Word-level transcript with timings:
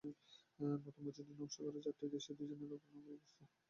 নতুন 0.79 1.01
মসজিদের 1.05 1.35
নকশাটি 1.39 1.79
চারটি 1.85 2.05
দেশীয় 2.13 2.35
ডিজাইনার 2.39 2.67
দ্বারা 2.71 3.07
নকশাকৃত। 3.07 3.49